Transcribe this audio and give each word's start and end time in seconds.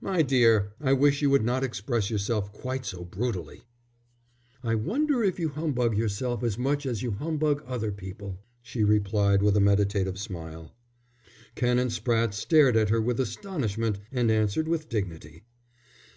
"My 0.00 0.22
dear, 0.22 0.72
I 0.80 0.92
wish 0.94 1.22
you 1.22 1.30
would 1.30 1.44
not 1.44 1.62
express 1.62 2.10
yourself 2.10 2.50
quite 2.52 2.84
so 2.84 3.04
brutally." 3.04 3.62
"I 4.64 4.72
often 4.74 4.84
wonder 4.84 5.22
if 5.22 5.38
you 5.38 5.50
humbug 5.50 5.96
yourself 5.96 6.42
as 6.42 6.58
much 6.58 6.84
as 6.86 7.04
you 7.04 7.12
humbug 7.12 7.62
other 7.64 7.92
people," 7.92 8.40
she 8.62 8.82
replied, 8.82 9.42
with 9.42 9.56
a 9.56 9.60
meditative 9.60 10.18
smile. 10.18 10.74
Canon 11.54 11.86
Spratte 11.90 12.34
stared 12.34 12.76
at 12.76 12.88
her 12.90 13.00
with 13.00 13.20
astonishment, 13.20 14.00
and 14.10 14.28
answered 14.28 14.66
with 14.66 14.88
dignity. 14.88 15.44